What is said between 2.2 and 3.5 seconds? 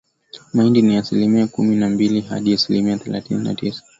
hadi asilimia thelathini